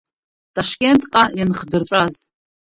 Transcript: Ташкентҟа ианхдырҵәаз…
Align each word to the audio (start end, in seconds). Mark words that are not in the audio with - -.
Ташкентҟа 0.53 1.23
ианхдырҵәаз… 1.39 2.15